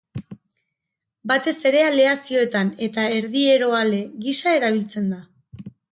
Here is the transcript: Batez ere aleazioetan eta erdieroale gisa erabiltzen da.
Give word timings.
Batez 1.31 1.53
ere 1.71 1.83
aleazioetan 1.89 2.71
eta 2.87 3.03
erdieroale 3.19 4.01
gisa 4.27 4.55
erabiltzen 4.61 5.13
da. 5.17 5.25